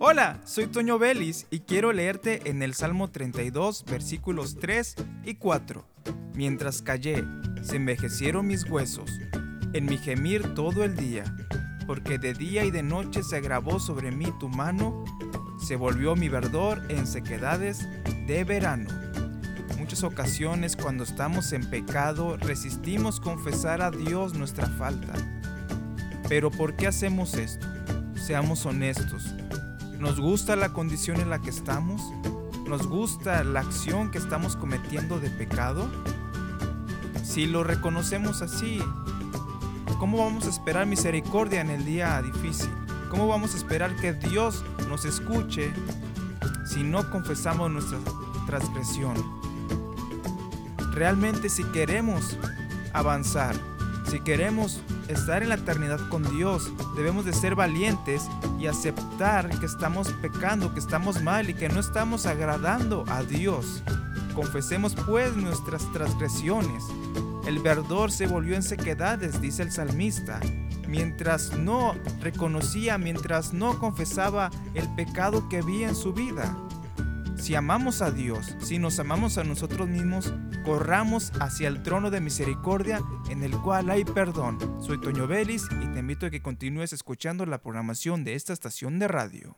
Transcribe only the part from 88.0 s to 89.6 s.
de esta estación de radio.